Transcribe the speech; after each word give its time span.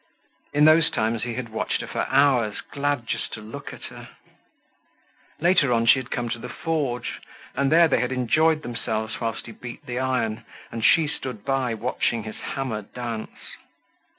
In 0.51 0.65
those 0.65 0.89
times 0.89 1.21
he 1.21 1.35
had 1.35 1.49
watched 1.49 1.81
her 1.81 1.85
for 1.87 2.07
hours, 2.09 2.59
glad 2.71 3.05
just 3.05 3.31
to 3.33 3.39
look 3.39 3.71
at 3.71 3.83
her. 3.93 4.09
Later 5.39 5.71
on 5.71 5.85
she 5.85 5.99
had 5.99 6.09
come 6.09 6.27
to 6.29 6.39
the 6.39 6.49
forge, 6.49 7.21
and 7.53 7.71
there 7.71 7.87
they 7.87 7.99
had 8.01 8.11
enjoyed 8.11 8.63
themselves 8.63 9.21
whilst 9.21 9.45
he 9.45 9.51
beat 9.51 9.85
the 9.85 9.99
iron, 9.99 10.43
and 10.71 10.83
she 10.83 11.07
stood 11.07 11.45
by 11.45 11.75
watching 11.75 12.23
his 12.23 12.37
hammer 12.37 12.81
dance. 12.81 13.39